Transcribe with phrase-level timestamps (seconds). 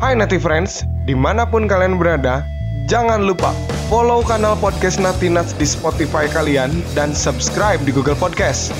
[0.00, 2.40] Hai Nati Friends, di mana pun kalian berada,
[2.88, 3.52] jangan lupa
[3.92, 8.72] follow kanal podcast Nati Nats di Spotify kalian dan subscribe di Google Podcast.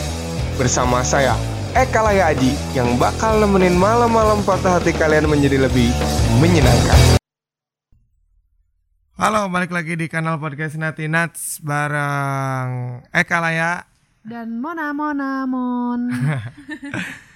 [0.56, 1.36] Bersama saya,
[1.76, 5.92] Eka Laya Aji, yang bakal nemenin malam-malam patah hati kalian menjadi lebih
[6.40, 7.20] menyenangkan.
[9.20, 13.84] Halo, balik lagi di kanal podcast Nati Nats bareng Eka Laya
[14.24, 16.00] dan Mona Mona Mon.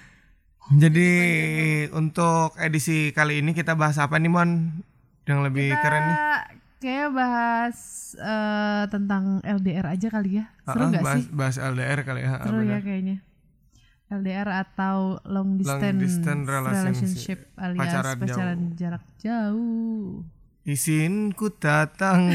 [0.73, 1.11] Jadi
[1.93, 4.81] untuk edisi kali ini kita bahas apa nih Mon?
[5.29, 6.17] Yang lebih kita keren nih.
[6.81, 7.77] Kayak bahas
[8.17, 10.45] uh, tentang LDR aja kali ya.
[10.65, 11.25] Seru Uh-uh, nggak bahas, sih?
[11.33, 12.29] Bahas LDR kali ya.
[12.41, 12.73] Seru bener.
[12.73, 13.17] ya kayaknya.
[14.05, 17.39] LDR atau long distance, distance relationship.
[17.57, 18.77] alias Pacaran pacaran, jauh.
[18.77, 20.21] jarak jauh.
[20.65, 22.33] Izinku datang.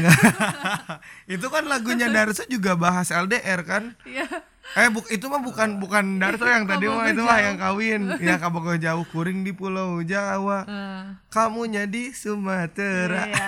[1.35, 3.95] itu kan lagunya Darso juga bahas LDR kan?
[4.07, 4.50] Iya.
[4.71, 8.01] Eh buk itu mah bukan bukan Darso yang tadi mah itu mah yang kawin.
[8.23, 10.63] Ya kabogo jauh kuring di Pulau Jawa.
[10.63, 13.27] Uh, di Sumatera.
[13.27, 13.39] iya.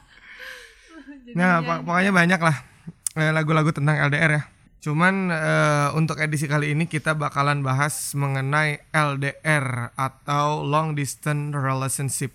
[1.28, 2.56] Nah, pok- pokoknya banyak lah
[3.20, 4.42] eh, lagu-lagu tentang LDR ya.
[4.80, 12.32] Cuman eh, untuk edisi kali ini kita bakalan bahas mengenai LDR atau long distance relationship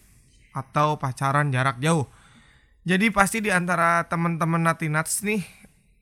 [0.54, 2.06] atau pacaran jarak jauh.
[2.86, 5.42] Jadi pasti di antara teman-teman Natinats nih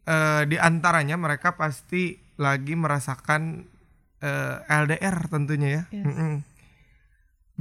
[0.06, 3.66] eh, di antaranya mereka pasti lagi merasakan
[4.22, 5.84] eh, LDR tentunya ya.
[5.94, 6.06] Yes.
[6.06, 6.34] Mm-mm.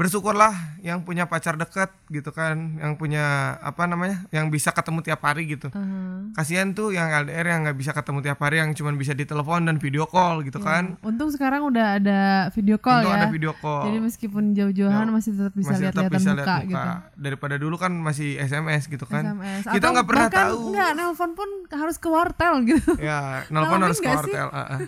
[0.00, 5.20] Bersyukurlah yang punya pacar deket gitu kan, yang punya apa namanya, yang bisa ketemu tiap
[5.20, 5.68] hari gitu.
[5.76, 9.68] Uh, Kasihan tuh yang LDR yang nggak bisa ketemu tiap hari, yang cuma bisa ditelepon
[9.68, 10.96] dan video call gitu kan.
[11.04, 13.20] Untung sekarang udah ada video call Untuk ya.
[13.20, 13.92] ada video call.
[13.92, 16.88] Jadi meskipun jauh-jauhan Ya, masih tetap bisa masih tetap lihat-lihatan bisa muka, lihat gitu.
[17.20, 19.36] Daripada dulu kan masih SMS gitu kan.
[19.36, 19.68] SMS.
[19.68, 20.64] Kita nggak pernah bahkan tahu.
[20.72, 22.92] Enggak, nelpon pun harus ke wartel gitu.
[23.04, 24.80] Ya, nelpon Ngalamin harus ke nggak ah, ah.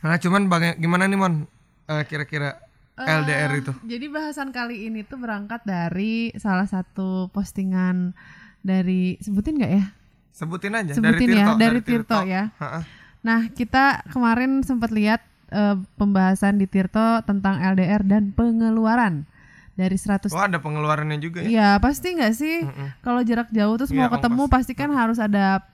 [0.00, 1.44] Nah, cuman baga- gimana nih Mon?
[1.84, 2.69] Eh, kira-kira
[3.02, 3.72] LDR Eh, itu?
[3.86, 8.12] Jadi bahasan kali ini tuh berangkat dari salah satu postingan
[8.58, 9.84] dari sebutin nggak ya?
[10.30, 12.44] Sebutin aja Sebutin dari ya, Tirto, dari Tirto ya.
[12.56, 12.80] Ha-ha.
[13.20, 19.24] Nah, kita kemarin sempat lihat eh, pembahasan di Tirto tentang LDR dan pengeluaran
[19.72, 21.48] dari 100 Oh, ada pengeluarannya juga ya.
[21.48, 22.64] Iya, pasti nggak sih?
[23.00, 24.52] Kalau jarak jauh terus Iya, mau ketemu ongkos.
[24.52, 25.64] pasti kan harus ada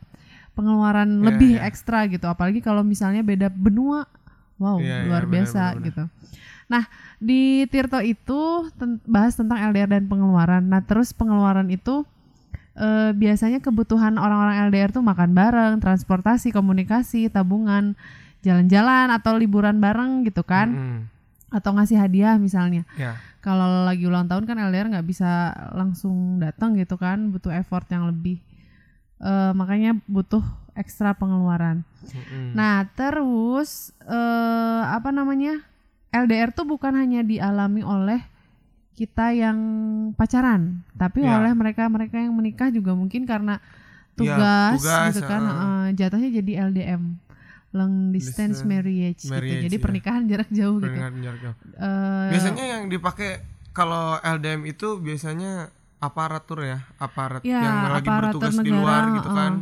[0.53, 1.67] pengeluaran Iya, lebih iya.
[1.67, 2.25] ekstra gitu.
[2.25, 4.06] Apalagi kalau misalnya beda benua.
[4.56, 5.87] Wow, Iya, iya, luar benar, biasa benar, benar.
[5.87, 6.05] gitu.
[6.66, 6.84] Nah,
[7.16, 8.38] di Tirto itu
[8.75, 10.62] ten- bahas tentang LDR dan pengeluaran.
[10.62, 12.03] Nah, terus pengeluaran itu
[12.75, 17.97] eh, biasanya kebutuhan orang-orang LDR tuh makan bareng, transportasi, komunikasi, tabungan,
[18.41, 20.69] jalan-jalan atau liburan bareng gitu kan.
[20.69, 21.00] Mm-mm.
[21.49, 23.16] Atau ngasih hadiah misalnya Ya.
[23.38, 25.31] kalau lagi ulang tahun kan LDR nggak bisa
[25.72, 28.43] langsung datang gitu kan butuh effort yang lebih
[29.16, 30.44] Eh, makanya butuh
[30.76, 32.53] ekstra pengeluaran Mm-mm.
[32.53, 35.65] nah terus eh apa namanya
[36.19, 38.21] LDR tuh bukan hanya dialami oleh
[38.93, 39.59] kita yang
[40.16, 41.37] pacaran tapi Ya.
[41.37, 43.60] oleh mereka mereka yang menikah juga mungkin karena
[44.16, 45.60] Ya, tugas, tugas, gitu kan heeh.
[45.60, 47.03] eh, jatuhnya jadi LDM
[47.71, 49.82] long distance Distance marriage, marriage, gitu jadi ya.
[49.84, 51.56] pernikahan jarak jauh gitu Pernikahan jarak jauh.
[51.76, 53.31] Eh, Biasanya yang dipakai
[53.71, 55.69] kalau LDM itu biasanya
[55.99, 59.53] aparatur ya, aparat Ya, yang lagi aparatur bertugas di negara, luar gitu kan.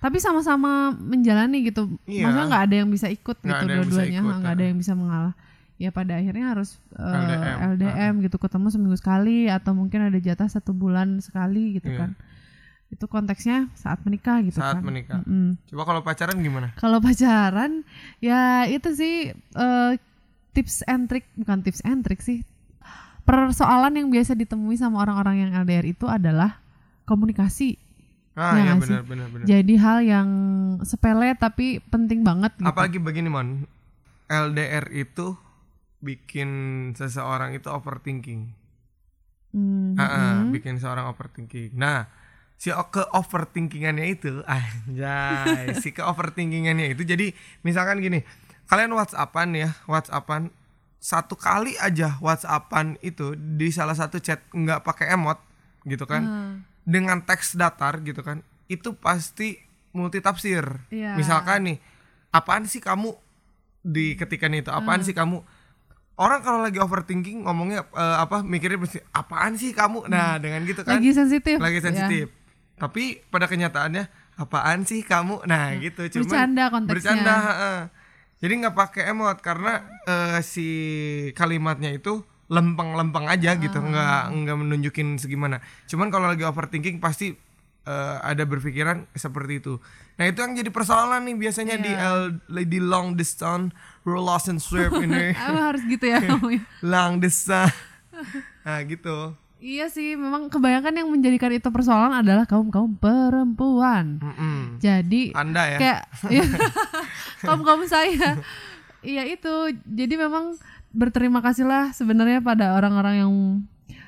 [0.00, 2.24] tapi sama-sama menjalani gitu Iya.
[2.24, 5.34] maksudnya nggak ada yang bisa ikut gitu dua-duanya nggak ada yang bisa mengalah
[5.80, 10.44] ya pada akhirnya harus eh, LDM, LDM, gitu ketemu seminggu sekali atau mungkin ada jatah
[10.46, 11.98] satu bulan sekali gitu Iya.
[11.98, 12.10] kan
[12.90, 15.22] itu konteksnya saat menikah gitu Saat kan menikah.
[15.22, 15.54] Mm-mm.
[15.64, 16.74] Coba kalau pacaran gimana?
[16.74, 17.86] kalau pacaran
[18.18, 19.92] ya itu sih eh,
[20.50, 22.42] tips and trick bukan tips and trick sih
[23.22, 26.58] persoalan yang biasa ditemui sama orang-orang yang LDR itu adalah
[27.04, 27.78] komunikasi
[28.32, 28.88] Ah, ya sih?
[28.88, 29.44] benar benar benar.
[29.44, 30.28] jadi hal yang
[30.82, 32.64] sepele tapi penting banget gitu.
[32.64, 33.66] Apalagi begini, Mon.
[34.26, 35.34] LDR itu
[36.00, 36.50] bikin
[36.96, 38.56] seseorang itu overthinking.
[39.50, 40.54] Hmm, ah, hmm.
[40.54, 41.76] bikin seorang overthinking.
[41.76, 42.08] Nah,
[42.56, 47.32] si ke overthinkingannya itu, anjay, si ke overthinkingannya itu jadi
[47.64, 48.24] misalkan gini,
[48.68, 50.52] kalian WhatsAppan ya, WhatsAppan
[51.00, 55.40] satu kali aja WhatsAppan itu di salah satu chat nggak pakai emot
[55.88, 56.52] gitu kan, Ah,
[56.84, 59.56] dengan teks datar gitu kan, itu pasti
[59.96, 60.86] multitafsir.
[60.92, 61.16] Iya.
[61.16, 61.78] Misalkan nih,
[62.30, 63.16] apaan sih kamu
[63.80, 64.68] di ketikan itu?
[64.70, 65.40] Apaan sih kamu?
[66.20, 70.04] Orang kalau lagi overthinking ngomongnya eh, apa mikirnya pasti apaan sih kamu?
[70.04, 71.56] Nah, dengan gitu kan lagi sensitif.
[71.56, 71.84] lagi ya.
[71.88, 72.24] sensitif.
[72.76, 74.04] Tapi pada kenyataannya
[74.36, 75.48] apaan sih kamu?
[75.48, 76.04] Nah, gitu.
[76.12, 76.92] Cuman Bercanda konteksnya.
[76.92, 77.78] Bercanda, heeh.
[78.40, 80.68] Jadi nggak pakai emot karena eh, si
[81.32, 82.20] kalimatnya itu
[82.50, 83.84] lempeng-lempeng aja gitu, Ah.
[83.88, 85.62] nggak nggak menunjukin segimana.
[85.86, 87.32] Cuman kalau lagi overthinking pasti
[87.82, 89.74] eh, ada berpikiran seperti itu.
[90.16, 92.08] Nah itu yang jadi persoalan nih biasanya di Iya.
[92.08, 92.20] L,
[92.64, 93.72] di long distance
[94.02, 95.32] relationship ini,
[95.68, 96.20] harus gitu ya
[96.92, 97.72] long distance
[98.64, 99.32] Nah gitu.
[99.60, 104.16] Iya sih, memang kebanyakan yang menjadikan itu persoalan adalah kaum kaum perempuan.
[104.16, 104.80] Mm-mm.
[104.80, 105.78] Jadi Anda ya.
[105.78, 106.00] kayak
[107.44, 108.40] kaum kaum saya,
[109.00, 109.76] iya itu.
[109.84, 110.56] Jadi memang
[110.96, 113.32] berterima kasihlah sebenarnya pada orang-orang yang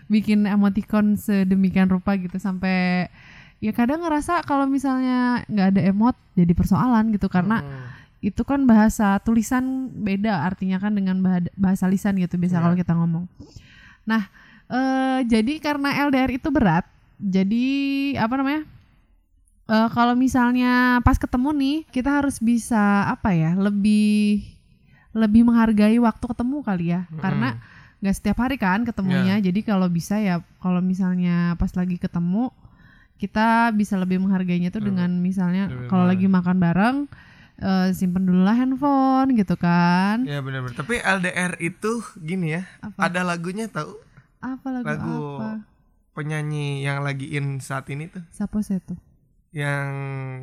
[0.09, 3.13] bikin emoticon sedemikian rupa gitu sampai
[3.62, 7.87] ya kadang ngerasa kalau misalnya nggak ada emot jadi persoalan gitu karena Mm.
[8.23, 12.62] itu kan bahasa tulisan beda artinya kan dengan bah- bahasa lisan gitu biasa Iya.
[12.62, 13.25] kalau kita ngomong.
[14.03, 14.26] Nah,
[14.67, 16.82] eh, jadi karena LDR itu berat,
[17.19, 17.67] jadi
[18.17, 18.62] apa namanya?
[19.65, 23.55] Eh, kalau misalnya pas ketemu nih, kita harus bisa apa ya?
[23.55, 24.43] Lebih
[25.12, 27.20] lebih menghargai waktu ketemu kali ya, Mm-mm.
[27.20, 27.49] karena
[27.99, 29.38] nggak setiap hari kan ketemunya.
[29.38, 32.50] Jadi kalau bisa ya, kalau misalnya pas lagi ketemu
[33.23, 36.97] kita bisa lebih menghargainya tuh dengan misalnya kalau lagi makan bareng
[37.57, 40.27] eh, simpen dulu lah handphone gitu kan.
[40.27, 40.75] Ya benar-benar.
[40.75, 42.67] Tapi LDR itu gini ya.
[42.83, 43.07] Apa?
[43.07, 43.95] Ada lagunya tahu
[44.43, 45.63] Apa lagu, lagu apa?
[46.13, 48.27] penyanyi yang lagi in saat ini tuh.
[48.35, 48.99] Siapa sih itu?
[49.53, 49.89] Yang,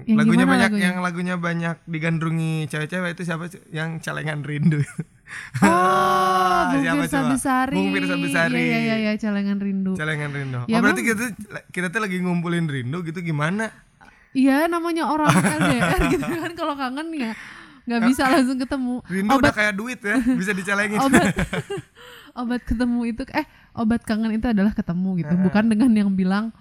[0.06, 0.86] Yang lagunya banyak lagunya?
[0.86, 3.52] yang lagunya banyak digandrungi cewek-cewek itu siapa?
[3.70, 4.80] Yang celengan rindu.
[5.60, 7.30] Oh, Bung Siapa Firsa coba?
[7.32, 7.76] Besari.
[7.76, 8.60] Bung Firsa Besari.
[8.60, 9.94] Iya iya iya, celengan rindu.
[9.94, 10.60] celengan rindu.
[10.66, 11.10] Ya, oh berarti Bang.
[11.10, 11.24] kita
[11.70, 13.70] kita tuh lagi ngumpulin rindu gitu gimana?
[14.32, 17.34] Iya, namanya orang LDR gitu kan kalau kangen ya
[17.84, 18.96] nggak bisa langsung ketemu.
[19.06, 21.02] Rindu udah Obat kayak duit ya, bisa dicelengin.
[21.02, 21.34] obat
[22.46, 26.54] obat ketemu itu eh obat kangen itu adalah ketemu gitu, bukan dengan yang bilang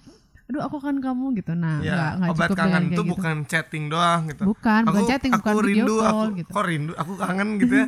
[0.49, 1.53] aduh aku kangen kamu gitu.
[1.53, 3.03] Nah, Ya, nggak nggak obat cukup kangen kayak gitu.
[3.13, 4.43] bukan chatting doang gitu.
[4.49, 6.51] Bukan, aku, bukan chatting, aku bukan video rindu, call aku, gitu.
[6.57, 6.93] Kok rindu?
[6.97, 7.87] Aku kangen gitu ya.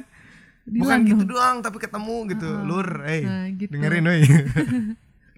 [0.68, 1.30] Bukan gitu dong.
[1.36, 2.48] doang, tapi ketemu gitu.
[2.66, 3.22] Lur, eh.
[3.24, 3.70] Nah, gitu.
[3.72, 4.22] Dengerin woi.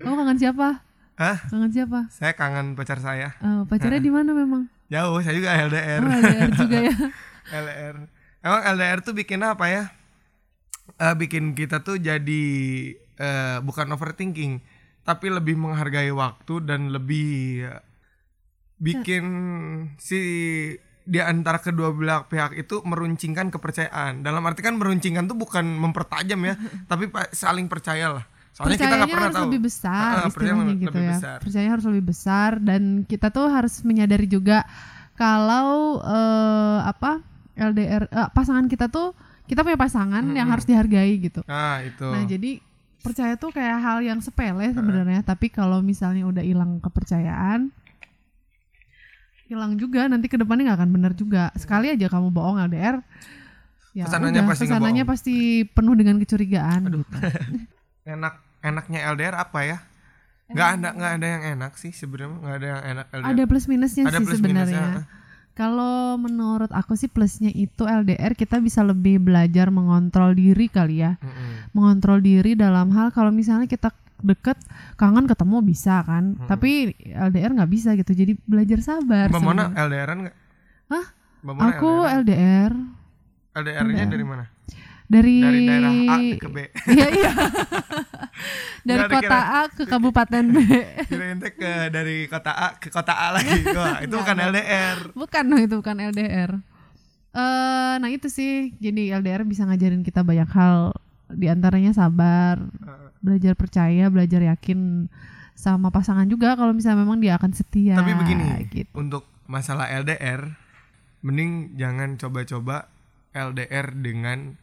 [0.03, 0.69] Kamu kangen siapa?
[1.15, 1.37] Hah?
[1.47, 2.11] Kangen siapa?
[2.11, 3.37] Saya kangen pacar saya.
[3.39, 4.67] Eh, pacarnya di mana memang?
[4.91, 6.03] Jauh, saya juga LDR.
[6.03, 6.95] Oh, LDR juga ya.
[7.63, 7.97] LDR.
[8.43, 9.83] Emang LDR tuh bikin apa ya?
[10.99, 12.45] Eh, bikin kita tuh jadi
[12.99, 14.59] eh, bukan overthinking,
[15.07, 17.81] tapi lebih menghargai waktu dan lebih eh,
[18.83, 19.25] bikin
[19.97, 20.21] si
[21.05, 24.21] di antara kedua belah pihak itu meruncingkan kepercayaan.
[24.21, 26.55] Dalam arti kan meruncingkan tuh bukan mempertajam ya,
[26.91, 28.25] tapi saling percaya lah.
[28.53, 29.47] Soalnya kita Percayanya nggak pernah harus tahu.
[29.49, 31.11] lebih besar Ah, percaya istilahnya lebih gitu ya.
[31.11, 31.37] besar.
[31.41, 34.59] Percaya harus lebih besar dan kita tuh harus menyadari juga
[35.15, 35.71] kalau
[36.01, 37.21] eh, apa
[37.55, 39.13] LDR eh, pasangan kita tuh
[39.45, 41.41] kita punya pasangan yang harus dihargai gitu.
[41.45, 42.07] Nah, itu.
[42.07, 42.61] Nah, jadi
[43.01, 47.75] percaya tuh kayak hal yang sepele sebenarnya, tapi kalau misalnya udah hilang kepercayaan
[49.53, 51.53] hilang juga nanti ke depannya nggak akan benar juga.
[51.55, 53.05] Sekali aja kamu bohong LDR
[53.93, 55.13] ya Pesanannya udah, pasti pesanannya ngebohong.
[55.13, 55.35] pasti
[55.69, 57.01] penuh dengan kecurigaan gitu.
[58.17, 58.35] enak
[58.65, 59.79] enaknya LDR apa ya?
[60.49, 63.29] Nggak ada nggak ada yang enak sih sebenarnya nggak ada yang enak LDR.
[63.29, 64.81] Ada plus minusnya Ada sih plus sebenarnya.
[64.81, 65.21] minusnya.
[65.53, 71.21] Kalau menurut aku sih plusnya itu LDR kita bisa lebih belajar mengontrol diri kali ya.
[71.21, 71.77] Mm-mm.
[71.77, 73.93] Mengontrol diri dalam hal kalau misalnya kita
[74.23, 74.59] deket
[74.97, 76.39] kangen ketemu bisa kan.
[76.39, 76.49] Hmm.
[76.49, 78.15] Tapi LDR nggak bisa gitu.
[78.15, 79.29] Jadi belajar sabar.
[79.29, 79.75] Mbak Mona.
[79.75, 80.37] LDRan nggak?
[80.91, 81.07] Hah?
[81.43, 81.93] Mbak Mona Aku?
[82.07, 82.73] LDR
[83.53, 84.13] LDR-nya LDR.
[84.17, 84.45] dari mana?
[85.13, 86.59] dari Dari daerah A ke B.
[86.97, 87.33] Iya iya.
[88.89, 89.39] dari kota dikira.
[89.45, 90.59] A ke kabupaten B.
[91.11, 93.61] Kirain teh ke dari kota A ke kota A lagi.
[93.77, 94.99] Wah, itu bukan LDR.
[95.13, 96.51] Bukan itu bukan LDR.
[97.33, 98.73] Eh, nah itu sih.
[98.81, 100.97] Jadi LDR bisa ngajarin kita banyak hal.
[101.33, 102.61] Di antaranya sabar,
[103.23, 105.07] belajar percaya, belajar yakin
[105.55, 107.95] sama pasangan juga kalau misalnya memang dia akan setia.
[107.95, 108.91] Tapi begini, gitu.
[108.93, 110.59] untuk masalah LDR
[111.23, 112.91] mending jangan coba-coba
[113.31, 114.59] LDR dengan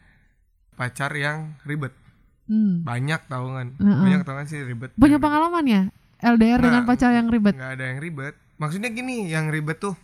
[0.72, 1.96] pacar yang ribet.
[2.44, 2.82] Hmm.
[2.82, 3.68] Banyak tahu kan?
[3.74, 4.02] Heeh.
[4.02, 4.92] Banyak tahu kan sih ribet.
[4.94, 5.82] Banyak pengalaman ya
[6.20, 7.56] LDR dengan Nah, pacar yang ribet.
[7.56, 9.96] nggak ada yang ribet maksudnya gini yang ribet tuh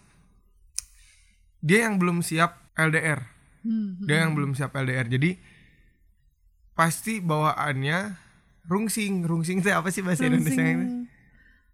[1.60, 3.20] dia yang belum siap LDR
[3.60, 3.98] Hmm.
[4.00, 5.36] dia yang belum siap LDR jadi
[6.72, 7.98] pasti bawaannya
[8.66, 10.86] rungsing rungsing itu apa sih bahasa Indonesia ini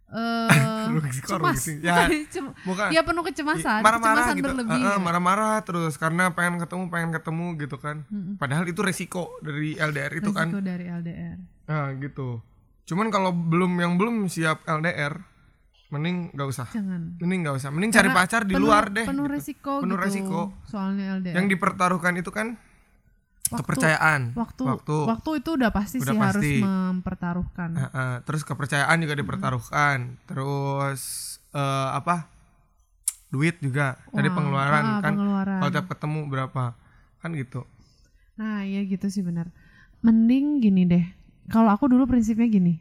[0.09, 1.57] Eh, Rungsing, kok cemas.
[1.57, 1.79] rungsing?
[1.81, 4.81] Ya, Cem- bukan ya penuh kecemasan, marah-marah kecemasan gitu berlebih.
[4.83, 4.95] Ya.
[4.99, 8.05] marah-marah terus karena pengen ketemu pengen ketemu gitu kan
[8.37, 11.37] padahal itu resiko dari LDR itu kan Resiko dari LDR.
[11.65, 12.45] nah gitu
[12.85, 15.17] cuman kalau belum yang belum siap LDR
[15.89, 17.17] mending nggak usah Jangan.
[17.17, 19.33] mending nggak usah mending cari Karena pacar di penuh- luar deh Penuh gitu.
[19.33, 20.05] resiko Penuh gitu.
[20.05, 20.41] resiko.
[20.67, 21.35] Soalnya LDR.
[21.35, 22.61] yang dipertaruhkan itu kan
[23.45, 26.61] Waktu- kepercayaan waktu, waktu, waktu itu udah pasti Udah sih harus pasti.
[26.61, 27.71] mempertaruhkan.
[27.75, 31.01] Eh, eh, terus kepercayaan juga dipertaruhkan terus
[31.51, 32.31] eh, apa
[33.29, 35.59] duit juga tadi Wah, pengeluaran ah, kan pengeluaran.
[35.59, 36.63] kalau tiap ketemu berapa
[37.19, 37.65] kan gitu
[38.33, 39.53] Nah, iya gitu sih benar.
[40.01, 41.05] Mending gini deh.
[41.47, 42.81] Kalau aku dulu prinsipnya gini.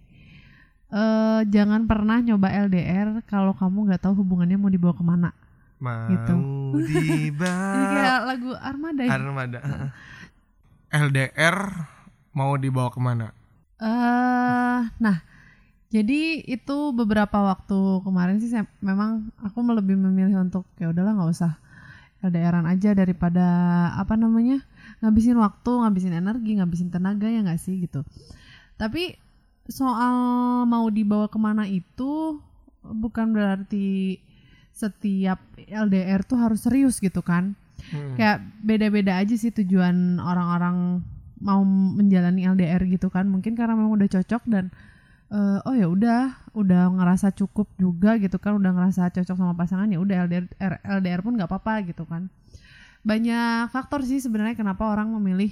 [0.89, 5.29] eh jangan pernah nyoba LDR kalau kamu nggak tahu hubungannya mau dibawa ke mana.
[5.77, 6.33] mau Gitu.
[6.83, 9.11] Dibawa kayak lagu Armada ya.
[9.13, 9.59] armada
[10.91, 11.57] LDR
[12.35, 13.31] mau dibawa ke mana
[13.81, 15.17] eh nah,
[15.91, 21.31] jadi itu beberapa waktu kemarin sih saya, memang aku lebih memilih untuk ya udahlah nggak
[21.33, 21.57] usah
[22.21, 23.45] LDRan aja daripada
[23.97, 24.61] apa namanya
[25.01, 28.05] ngabisin waktu, ngabisin energi, ngabisin tenaga ya nggak sih gitu.
[28.77, 29.17] Tapi
[29.65, 30.13] soal
[30.69, 32.37] mau dibawa ke mana itu
[32.85, 34.21] bukan berarti
[34.71, 37.57] setiap LDR tuh harus serius gitu kan.
[37.89, 38.15] Hmm.
[38.15, 41.01] Kayak beda-beda aja sih tujuan orang-orang
[41.41, 43.25] mau menjalani LDR gitu kan.
[43.25, 44.69] Mungkin karena memang udah cocok dan
[45.33, 46.21] eh, oh ya udah,
[46.53, 50.45] udah ngerasa cukup juga gitu kan, udah ngerasa cocok sama pasangan ya udah LDR
[50.83, 52.29] LDR pun nggak apa-apa gitu kan.
[53.01, 55.49] Banyak faktor sih sebenarnya kenapa orang memilih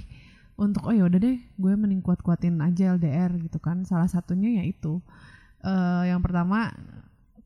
[0.60, 3.82] untuk oh ya udah deh, gue mending kuat-kuatin aja LDR gitu kan.
[3.88, 5.00] Salah satunya yaitu
[5.64, 6.76] eh yang pertama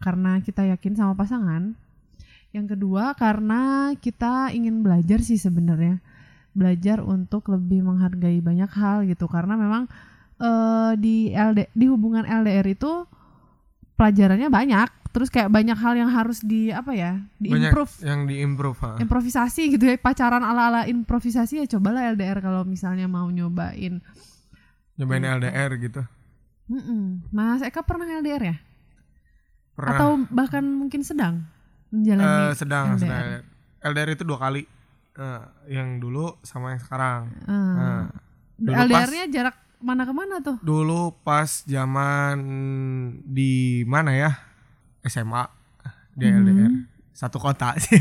[0.03, 1.79] karena kita yakin sama pasangan.
[2.55, 5.99] Yang kedua karena kita ingin belajar sih sebenarnya.
[6.55, 9.91] Belajar untuk lebih menghargai banyak hal gitu karena memang
[10.39, 13.11] eh di LD di hubungan LDR itu
[13.99, 14.89] pelajarannya banyak.
[15.11, 17.19] Terus kayak banyak hal yang harus di apa ya?
[17.43, 18.91] Banyak diimprove yang diimprove ha.
[19.03, 23.99] improvisasi gitu ya pacaran ala-ala improvisasi ya cobalah LDR kalau misalnya mau nyobain
[24.95, 26.07] Nyobain LDR gitu.
[26.71, 27.35] Mm-mm.
[27.35, 28.57] Mas Eka pernah LDR ya
[29.75, 31.45] Pernah atau bahkan mungkin sedang
[31.95, 32.99] menjalani Eh, sedang LDR.
[32.99, 33.25] sedang
[33.85, 34.63] LDR itu dua kali.
[35.15, 37.31] Eh, yang dulu sama yang sekarang.
[37.39, 38.11] Eh, Nah,
[38.57, 42.37] dulu pas- LDR-nya jarak mana ke mana tuh dulu pas zaman
[43.23, 43.53] di
[43.85, 44.31] mana ya
[45.03, 45.45] SMA
[46.11, 46.41] di Hmm.
[46.41, 46.73] LDR
[47.13, 48.01] satu kota sih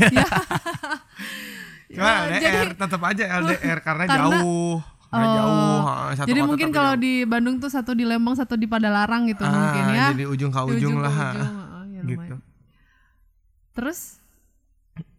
[1.90, 5.78] cuma Ya, LDR jadi- tetap aja LDR karena, Karena- jauh karena Oh, jauh
[6.16, 7.02] satu jadi mungkin kalau jauh.
[7.02, 10.50] di Bandung tuh satu di Lembang satu di Padalarang gitu Ah, mungkin ya jadi ujung
[10.50, 12.34] ke Di ujung, ke lah ujung, oh, ya gitu.
[13.74, 14.22] Terus?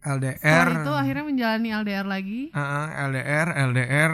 [0.00, 2.40] LDR setelah itu akhirnya menjalani LDR lagi.
[2.56, 4.12] Ah, LDR LDR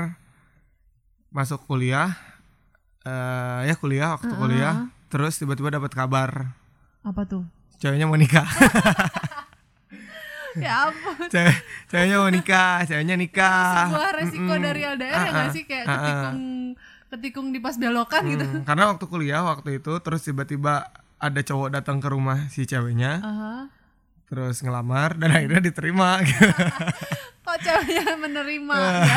[1.30, 2.10] masuk kuliah.
[3.06, 4.74] Eh ya kuliah waktu Ah, kuliah.
[5.06, 6.58] Terus tiba-tiba dapat kabar.
[7.06, 7.46] Apa tuh?
[7.78, 8.46] Ceweknya mau nikah.
[10.52, 11.32] Ya ampun.
[11.32, 11.56] Cewek,
[11.88, 13.88] ceweknya mau nikah ceweknya nikah.
[13.88, 14.60] Sebuah resiko Mm-mm.
[14.60, 15.62] dari LDR ya Ah, nggak ah, sih?
[15.64, 15.92] Kayak ah.
[15.96, 16.40] ketikung
[17.12, 18.44] ketikung di pas belokan gitu.
[18.44, 23.20] Hmm, karena waktu kuliah waktu itu terus tiba-tiba ada cowok datang ke rumah si ceweknya.
[23.24, 23.52] Aha.
[24.32, 26.24] Terus ngelamar dan akhirnya diterima
[27.44, 29.04] kok ceweknya menerima Ah.
[29.04, 29.16] ya?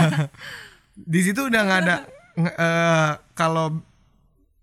[1.13, 1.95] di situ udah nggak ada
[2.35, 3.79] eh, kalau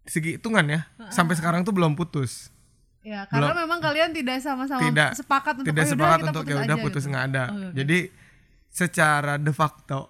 [0.05, 2.53] segi hitungan ya sampai sekarang tuh belum putus
[3.01, 6.53] ya karena memang kalian tidak sama-sama Tidak- sepakat untuk tidak "Oh, sepakat kita untuk putus
[6.53, 7.11] ya udah aja," putus gitu.
[7.11, 7.73] nggak ada Oh, oke.
[7.73, 7.99] jadi
[8.69, 10.01] secara de facto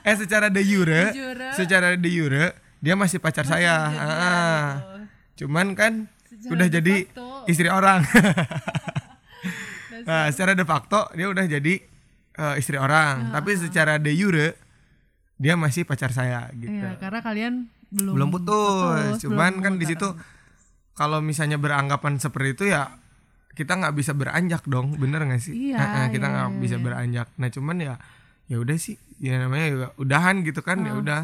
[0.00, 1.48] eh secara de jure De jure.
[1.52, 2.44] secara de jure
[2.78, 4.70] dia masih pacar saya Jadi, ya, Ah.
[4.70, 4.98] gitu.
[5.42, 5.92] cuman kan
[6.26, 7.26] Secara udah jadi facto.
[7.46, 8.00] istri orang.
[10.04, 11.74] Nah, secara de facto dia udah jadi
[12.34, 14.58] eh, istri orang, Ah, tapi secara de jure
[15.34, 16.70] dia masih pacar saya gitu.
[16.70, 17.54] Iya, karena kalian
[17.94, 20.08] belum belum putus, belum cuman kan di situ
[20.92, 22.90] kalau misalnya beranggapan seperti itu ya
[23.54, 25.70] kita nggak bisa beranjak dong, bener nggak sih?
[25.70, 26.82] Iya, Heeh, kita iya, nggak iya, bisa iya.
[26.82, 27.26] beranjak.
[27.38, 27.94] Nah, cuman ya
[28.44, 30.86] ya udah sih, ya namanya juga udahan gitu kan, Ah.
[30.90, 31.22] ya udah.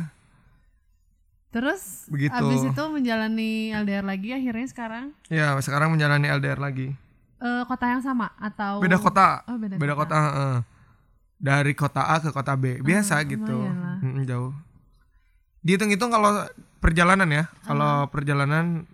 [1.50, 2.30] Terus Begitu.
[2.32, 6.94] abis itu menjalani LDR lagi akhirnya sekarang Ya sekarang menjalani LDR lagi.
[7.40, 10.16] Eh, kota yang sama atau Beda kota, Oh, beda, beda kota.
[10.16, 10.56] heeh.
[11.36, 13.98] Dari kota A ke kota B, biasa gitu, lumayan lah.
[14.02, 14.52] Mm, jauh.
[15.60, 16.44] Dihitung-hitung kalau
[16.78, 18.84] perjalanan ya, kalau perjalanan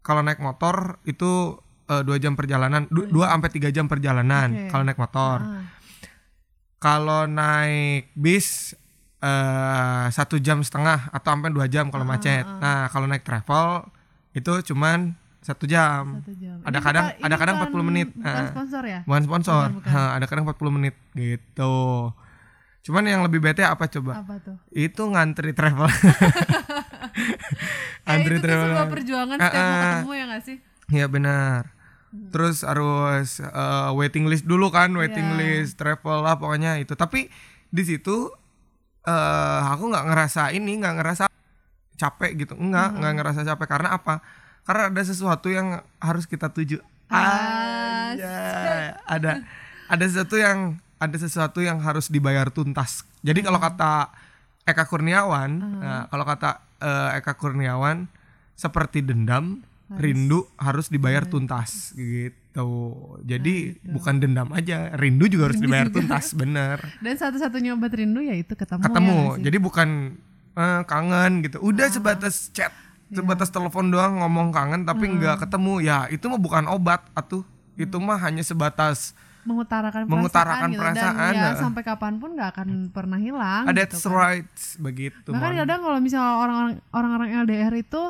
[0.00, 4.68] kalau naik motor itu eh, dua jam perjalanan, du- dua sampai tiga jam perjalanan Oke.
[4.68, 5.38] kalau naik motor.
[5.40, 5.62] Ah,
[6.78, 8.78] Kalau naik bis
[9.18, 12.46] eh satu jam setengah atau sampai dua jam kalau Ah, macet.
[12.46, 12.62] ah.
[12.62, 13.82] Nah kalau naik travel
[14.30, 16.20] itu cuman satu jam.
[16.20, 16.60] satu jam.
[16.60, 18.08] Ada Ini kadang- bukan- ada kadang bukan- 40 menit.
[18.12, 19.00] Bukan sponsor ya?
[19.02, 19.90] Bukan sponsor, Bukan, bukan.
[19.90, 21.76] Ha, ada kadang 40 menit gitu.
[22.80, 24.12] Cuman yang lebih bete apa coba?
[24.18, 24.56] Apa tuh?
[24.70, 25.88] Itu ngantri travel.
[28.00, 28.68] Eh, Antri itu travel.
[28.70, 29.90] sebuah perjuangan setiap mau Ah, ah.
[29.92, 30.56] ketemu ya gak sih?
[30.88, 31.60] Iya benar.
[32.30, 35.38] Terus harus eh, waiting list dulu kan, waiting Iya.
[35.60, 36.94] list travel lah pokoknya itu.
[36.94, 37.28] Tapi
[37.66, 38.32] di situ
[39.02, 41.24] eh aku nggak ngerasa ini, nggak ngerasa
[41.94, 42.54] capek gitu.
[42.54, 44.24] Enggak, nggak ngerasa capek karena apa?
[44.68, 46.76] Karena ada sesuatu yang harus kita tuju.
[47.08, 48.92] Ah, Anjay.
[49.08, 49.40] ada
[49.88, 53.08] ada sesuatu yang ada sesuatu yang harus dibayar tuntas.
[53.24, 54.12] Jadi kalau kata
[54.68, 58.04] Eka Kurniawan, nah, kalau kata eh, Eka Kurniawan
[58.52, 59.64] seperti dendam,
[59.96, 62.68] rindu harus dibayar tuntas gitu.
[63.24, 66.76] Jadi bukan dendam aja, rindu juga harus dibayar tuntas, bener.
[67.00, 69.18] Dan satu-satunya obat rindu ya itu ketemu, Ketemu.
[69.40, 69.48] ya?
[69.48, 69.88] Jadi bukan
[70.60, 71.56] eh, kangen gitu.
[71.64, 72.74] Udah sebatas chat,
[73.10, 75.80] sebatas telepon doang ngomong kangen tapi nggak ketemu.
[75.80, 77.42] Ya, itu mah bukan obat atuh.
[77.74, 80.80] Itu mah hanya sebatas mengutarakan perasaan, Mengutarakan gitu.
[80.82, 84.18] perasaan, dan ya sampai kapan pun nggak akan pernah hilang That's gitu kan.
[84.18, 85.28] right begitu.
[85.30, 85.60] bahkan Mon.
[85.62, 88.02] kadang kalau misalnya orang-orang orang-orang LDR itu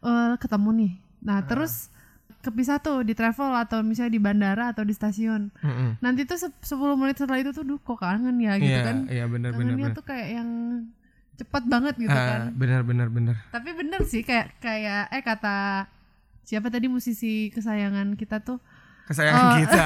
[0.00, 1.92] eh, ketemu nih nah terus
[2.40, 6.00] kepisah tuh di travel atau misalnya di bandara atau di stasiun Mm-mm.
[6.00, 8.96] nanti tuh se- 10 menit setelah itu tuh duh kok kangen ya gitu Iya, kan
[9.06, 9.98] iya benar benar kangennya benar.
[10.00, 10.48] tuh kayak yang
[11.40, 13.36] cepat banget gitu kan Ah, benar benar benar.
[13.48, 15.88] tapi bener sih kayak kayak eh kata
[16.42, 18.60] siapa tadi musisi kesayangan kita tuh
[19.02, 19.56] Kesayangan Oh.
[19.58, 19.82] kita.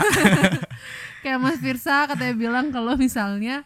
[1.22, 3.64] kayak Mas Firsa katanya bilang kalau misalnya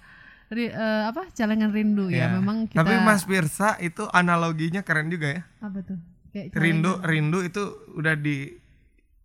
[0.49, 2.39] ri- eh, apa celengan rindu ya, Iya.
[2.39, 5.43] memang kita Tapi Mas Pirsa itu analoginya keren juga ya.
[5.59, 8.55] apa tuh kayak Rindu rindu itu udah di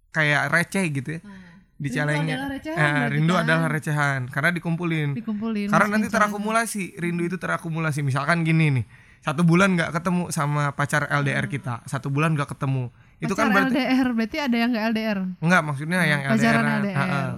[0.09, 1.21] kayak receh gitu ya.
[1.21, 1.42] Nah,
[1.83, 2.35] Di Rindu celengnya.
[2.37, 3.41] adalah recehan Eh, rindu kan.
[3.43, 5.09] adalah recehan karena dikumpulin.
[5.13, 7.99] dikumpulin Karena nanti terakumulasi, rindu itu terakumulasi.
[8.01, 8.85] Misalkan gini nih,
[9.19, 12.87] satu bulan nggak ketemu sama pacar LDR kita, satu bulan nggak ketemu.
[13.19, 16.35] Itu kan Pacar berarti LDR berarti ada yang nggak LDR enggak maksudnya yang LDR.
[16.55, 16.63] pacaran.
[16.81, 16.95] LDR.
[16.95, 17.31] Heeh.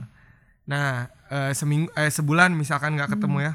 [0.66, 0.90] Nah,
[1.28, 3.46] eh, seminggu eh, sebulan misalkan nggak ketemu Hmm.
[3.46, 3.54] ya.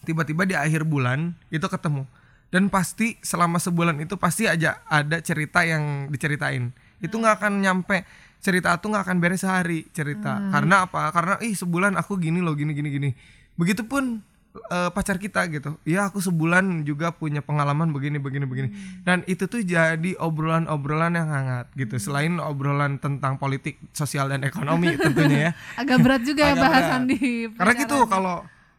[0.00, 2.06] Tiba-tiba di akhir bulan itu ketemu.
[2.48, 6.72] Dan pasti selama sebulan itu pasti aja ada cerita yang diceritain.
[6.96, 7.22] Itu Hmm.
[7.22, 8.02] nggak akan nyampe
[8.38, 10.38] cerita tuh nggak akan beres sehari cerita.
[10.38, 10.50] Hmm.
[10.54, 11.10] Karena apa?
[11.10, 13.10] Karena ih sebulan aku gini loh gini gini gini.
[13.58, 14.22] Begitupun
[14.70, 15.74] eh, pacar kita gitu.
[15.82, 18.68] Ya aku sebulan juga punya pengalaman begini begini begini.
[18.70, 19.02] Hmm.
[19.02, 21.98] Dan itu tuh jadi obrolan-obrolan yang hangat gitu.
[21.98, 22.04] Hmm.
[22.04, 25.52] Selain obrolan tentang politik, sosial dan ekonomi tentunya ya.
[25.82, 27.18] agak berat juga ya bahasan berat.
[27.18, 28.36] di Karena gitu kalau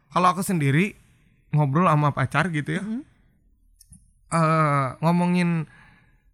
[0.10, 0.96] kalau aku sendiri
[1.54, 2.84] ngobrol sama pacar gitu ya.
[2.86, 3.02] Mm-hmm.
[4.30, 5.66] eh, ngomongin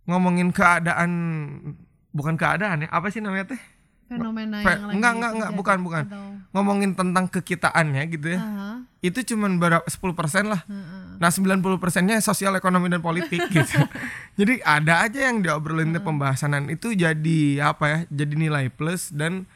[0.05, 1.12] ngomongin keadaan
[2.15, 2.89] bukan keadaan ya.
[2.89, 3.62] Apa sih namanya teh?
[4.05, 6.03] fenomena Fe- yang lagi enggak, enggak, enggak, bukan, bukan.
[6.05, 8.39] atau Ngomongin tentang kekitaannya gitu ya.
[8.39, 8.69] Aha,
[9.01, 10.62] Itu cuman berapa 10% lah.
[10.63, 11.17] heeh.
[11.17, 13.81] Nah 90 persennya sosial ekonomi dan politik gitu.
[14.38, 18.00] jadi ada aja yang diobrolin di pembahasanan itu jadi apa ya?
[18.13, 19.50] Jadi nilai plus dan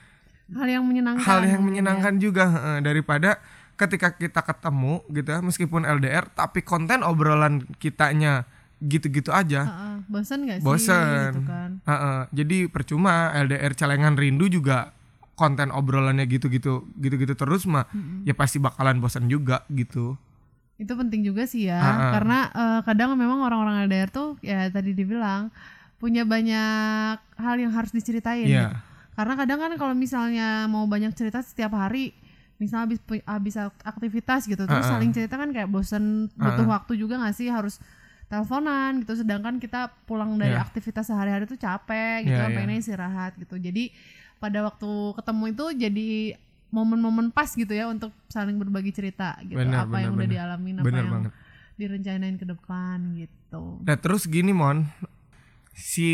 [0.50, 1.86] hal yang menyenangkan hal yang mungkin ya.
[1.86, 3.38] menyenangkan juga eh, daripada
[3.78, 8.50] ketika kita ketemu gitu ya meskipun LDR tapi konten obrolan kitanya
[8.82, 9.62] gitu-gitu aja.
[9.66, 11.30] Heeh, bosan nggak sih Bosen.
[11.30, 14.96] gitu kan Heeh, jadi percuma LDR celengan rindu juga
[15.34, 17.88] konten obrolannya gitu-gitu gitu-gitu terus mah
[18.24, 20.16] ya pasti bakalan bosan juga gitu.
[20.76, 22.12] itu penting juga sih ya Ah, ah.
[22.14, 25.52] karena eh, kadang memang orang-orang LDR tuh ya tadi dibilang
[25.96, 28.80] punya banyak hal yang harus diceritain Iya.
[29.14, 32.16] karena kadang kan kalau misalnya mau banyak cerita setiap hari
[32.56, 34.94] misalnya habis habis ak- aktivitas gitu terus Ah, ah.
[34.96, 37.84] saling cerita kan kayak bosen butuh waktu juga nggak sih harus
[38.30, 40.62] teleponan gitu sedangkan kita pulang dari Iya.
[40.62, 42.56] aktivitas sehari-hari tuh capek gitu Iya, kan iya.
[42.56, 43.90] pengennya istirahat gitu jadi
[44.38, 46.10] pada waktu ketemu itu jadi
[46.70, 50.36] momen-momen pas gitu ya untuk saling berbagi cerita gitu Benar, apa yang benar, udah benar.
[50.38, 51.32] dialamin apa Bener yang banget.
[51.76, 54.86] direncanain ke depan gitu Nah terus gini mon,
[55.72, 56.10] si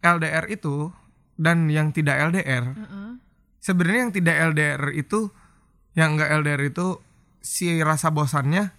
[0.00, 0.90] LDR itu
[1.34, 3.10] dan yang tidak LDR, Heeh.
[3.58, 5.32] sebenarnya yang tidak LDR itu,
[5.92, 7.00] yang enggak LDR itu
[7.40, 8.70] si rasa bosannya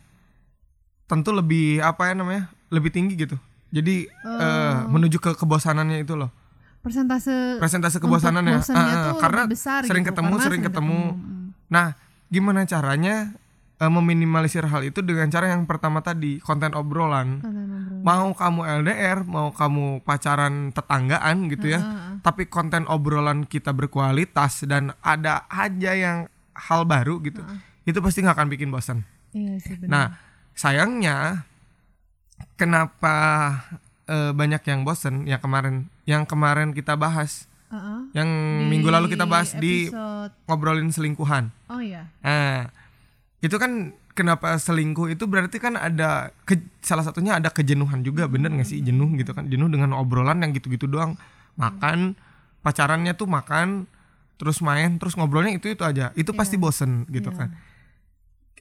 [1.06, 3.38] tentu lebih apa ya namanya, lebih tinggi gitu.
[3.74, 6.32] Jadi eh, menuju ke kebosanannya itu loh,
[6.86, 8.62] persentase presentase untuk kebosanannya.
[8.62, 11.00] ah, tuh karena besar sering gitu, ketemu, karena sering ketemu.
[11.18, 11.46] Mm.
[11.66, 11.88] Nah,
[12.30, 13.34] gimana caranya
[13.82, 17.42] eh, meminimalisir hal itu dengan cara yang pertama tadi konten obrolan.
[17.42, 18.02] Konten obrolan.
[18.06, 21.82] mau kamu LDR, mau kamu pacaran tetanggaan gitu ya.
[21.82, 22.14] Heeh.
[22.22, 26.18] Tapi konten obrolan kita berkualitas dan ada aja yang
[26.54, 27.42] hal baru gitu.
[27.84, 29.04] Itu pasti nggak akan bikin bosan.
[29.36, 29.90] Iya sih benar.
[29.92, 30.06] Nah,
[30.56, 31.46] sayangnya
[32.56, 33.16] kenapa
[34.06, 38.00] eh, banyak yang bosan yang kemarin yang kemarin kita bahas, Heeh.
[38.14, 41.50] yang Di minggu lalu kita bahas di episode- ngobrolin selingkuhan.
[41.68, 42.06] Oh iya.
[42.22, 42.70] Nah,
[43.40, 48.54] itu kan kenapa selingkuh itu berarti kan ada ke- salah satunya ada kejenuhan juga bener
[48.54, 48.80] nggak sih?
[48.80, 49.50] Jenuh gitu kan?
[49.50, 51.18] Jenuh dengan obrolan yang gitu-gitu doang.
[51.58, 52.14] Makan
[52.62, 53.90] pacarannya tuh makan
[54.36, 56.14] terus main terus ngobrolnya itu itu aja.
[56.14, 57.38] Itu pasti bosen gitu Iya.
[57.38, 57.50] kan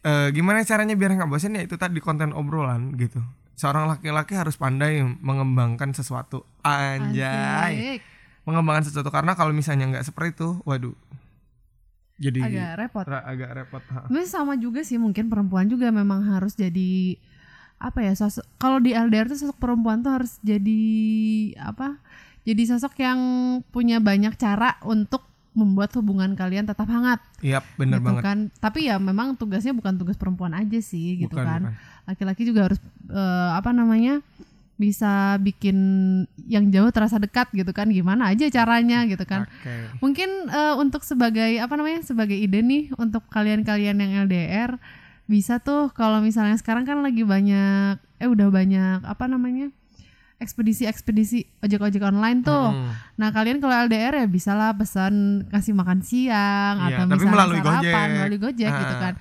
[0.05, 3.25] Eh, gimana caranya biar nggak bosen ya itu tadi konten obrolan gitu
[3.57, 8.01] seorang laki-laki harus pandai mengembangkan sesuatu anjay Asik.
[8.45, 10.93] mengembangkan sesuatu karena kalau misalnya nggak seperti itu waduh
[12.15, 13.05] jadi Agak repot.
[13.09, 13.83] ra- agak repot.
[13.83, 17.19] Tapi sama juga sih mungkin perempuan juga memang harus jadi
[17.81, 20.79] apa ya sosok kalau di LDR tuh sosok perempuan tuh harus jadi
[21.59, 21.99] apa?
[22.45, 23.19] Jadi sosok yang
[23.73, 28.39] punya banyak cara untuk membuat hubungan kalian tetap hangat Iya bener gitu banget kan.
[28.59, 31.61] Tapi ya memang tugasnya bukan tugas perempuan aja sih gitu Bukan, kan.
[32.05, 34.21] Laki-laki juga harus eh, apa namanya?
[34.75, 35.79] bisa bikin
[36.51, 37.87] yang jauh terasa dekat gitu kan.
[37.95, 39.47] Gimana aja caranya gitu kan.
[39.47, 40.03] Oke.
[40.03, 44.75] Mungkin eh, untuk sebagai apa namanya sebagai ide nih untuk kalian-kalian yang LDR
[45.31, 49.73] bisa tuh kalau misalnya sekarang kan lagi banyak eh udah banyak apa namanya
[50.45, 52.71] ekspedisi-ekspedisi ojek-ojek online tuh.
[52.71, 52.93] Hmm.
[53.17, 55.15] Nah kalian kalau LDR ya bisa lah pesan
[55.49, 58.15] kasih makan siang Iya, atau misalnya melalui sarapan Gojek.
[58.15, 59.01] melalui Gojek gitu Ah.
[59.01, 59.15] kan.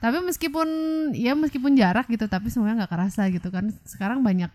[0.00, 0.68] Tapi meskipun
[1.12, 3.68] ya meskipun jarak gitu, tapi semuanya nggak kerasa gitu kan.
[3.84, 4.48] Sekarang banyak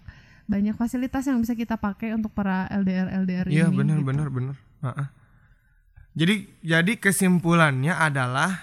[0.45, 3.77] banyak fasilitas yang bisa kita pakai untuk para LDR LDR Iya ini.
[3.77, 4.07] benar gitu.
[4.07, 4.55] benar benar.
[6.13, 8.57] Jadi jadi kesimpulannya adalah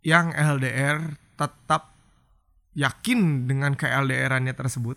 [0.00, 1.00] yang LDR
[1.34, 1.92] tetap
[2.72, 4.96] yakin dengan ke LDR-annya tersebut.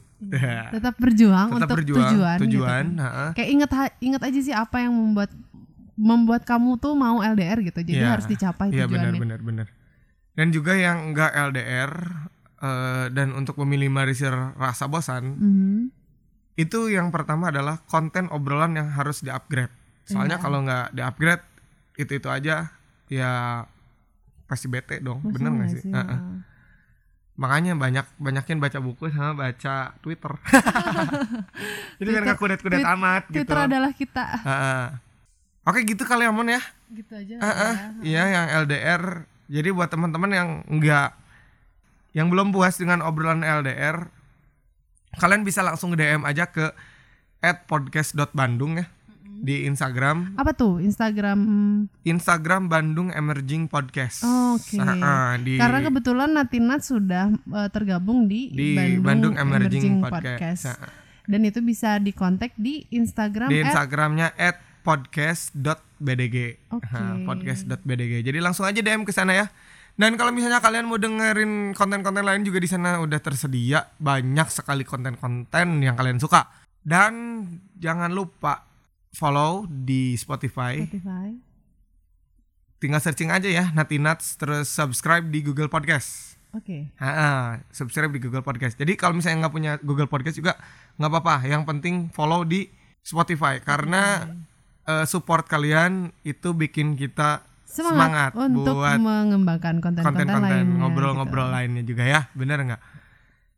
[0.72, 2.38] Tetap berjuang tetap untuk berjuang tujuan.
[2.38, 2.84] gitu tujuan.
[2.86, 2.86] kan.
[3.00, 3.30] heeh.
[3.34, 5.32] Kayak inget inget aja sih apa yang membuat
[5.94, 7.80] membuat kamu tuh mau LDR gitu.
[7.80, 8.12] Jadi Iya.
[8.12, 9.20] harus dicapai Iya benar tujuannya.
[9.20, 9.68] benar benar.
[10.34, 11.92] Dan juga yang enggak LDR
[12.60, 15.80] eh, dan untuk meminimalisir rasa bosan Mhm.
[16.56, 19.74] itu yang pertama adalah konten obrolan yang harus di-upgrade.
[20.04, 20.42] Soalnya Iya.
[20.42, 21.44] kalau nggak di-upgrade
[21.96, 22.72] itu-itu aja
[23.06, 23.32] ya
[24.44, 25.82] pasti bete dong, Masa bener nggak sih?
[25.82, 25.92] sih?
[25.92, 26.08] Heeh.
[26.08, 26.36] Heeh.
[27.34, 30.34] Makanya banyak banyakin baca buku sama baca Twitter.
[31.98, 33.42] Jadi biar Twitter- nggak kudet-kudet amat gitu.
[33.42, 34.26] Twitter adalah kita.
[34.46, 34.86] Heeh.
[35.64, 36.62] Oke gitu kali ya Mon ya.
[36.94, 37.36] Gitu aja.
[37.42, 37.74] Heeh.
[37.74, 37.88] ya.
[38.06, 39.04] Iya yang LDR.
[39.50, 41.18] Jadi buat teman-teman yang enggak
[42.14, 44.06] yang belum puas dengan obrolan LDR,
[45.18, 46.70] kalian bisa langsung DM aja ke
[47.66, 48.86] @podcast.bandung ya
[49.44, 51.36] di Instagram, Apa tuh Instagram?
[52.08, 54.24] Instagram Bandung Emerging Podcast.
[54.24, 54.80] Oke.
[54.80, 60.72] Heeh, di Karena kebetulan Natinat sudah eh, tergabung di, di Bandung, Emerging, Podcast.
[60.72, 60.90] Heeh.
[61.28, 64.32] Dan itu bisa dikontak di Instagram Di at- Instagramnya
[64.84, 66.38] @podcast.bdg.
[66.72, 66.88] Oke.
[66.92, 68.24] Nah, podcast.bdg.
[68.24, 69.48] Jadi langsung aja DM ke sana ya.
[69.94, 74.82] Dan kalau misalnya kalian mau dengerin konten-konten lain juga di sana udah tersedia banyak sekali
[74.82, 76.48] konten-konten yang kalian suka.
[76.80, 77.44] Dan
[77.78, 78.73] jangan lupa
[79.14, 80.84] follow di Spotify.
[80.84, 81.30] Spotify.
[82.82, 86.36] Tinggal searching aja ya Natinats terus subscribe di Google Podcast.
[86.54, 86.92] Oke.
[87.02, 88.78] Ha, subscribe di Google Podcast.
[88.78, 90.60] Jadi kalau misalnya nggak punya Google Podcast juga
[91.00, 91.36] nggak apa-apa.
[91.48, 92.68] Yang penting follow di
[93.02, 94.28] Spotify karena
[94.86, 97.42] eh, support kalian itu bikin kita
[97.74, 100.78] Semangat, Semangat untuk buat mengembangkan konten-konten lainnya.
[100.78, 101.56] ngobrol-ngobrol gitu.
[101.58, 102.82] lainnya juga ya, bener nggak?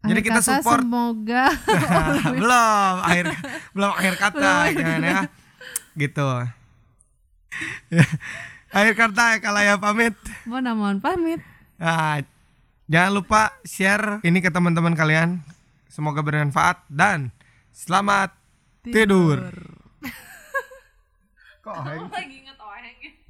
[0.08, 1.46] Jadi Akhir kita support Semoga
[2.42, 3.26] belum akhir
[3.76, 5.20] belum akhir kata jangan ya,
[5.96, 6.26] gitu.
[8.76, 10.16] akhir kata kalau ya pamit.
[10.76, 11.40] mohon pamit.
[11.80, 12.20] Nah,
[12.88, 15.40] jangan lupa share ini ke teman-teman kalian.
[15.88, 17.32] Semoga bermanfaat dan
[17.72, 18.36] selamat
[18.84, 19.40] tidur.
[21.64, 22.12] Kok aing?
[22.12, 22.40] Lagi